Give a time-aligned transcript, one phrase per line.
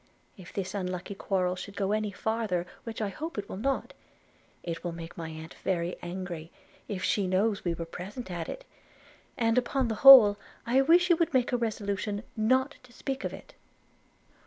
[0.35, 3.93] If this unlucky quarrel should go any farther, which I hope it will not,
[4.63, 6.51] it will make my aunt very angry
[6.87, 8.65] if she knows we were present at it;–
[9.37, 13.31] and, upon the whole, I wish you would make a resolution not to speak of
[13.31, 13.53] it.'